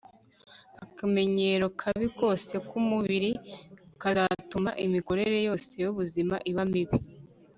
[0.85, 3.31] akamenyero kabi kose k'umubiri
[4.01, 6.97] kazatuma imikorere yose y'ubuzima iba mibi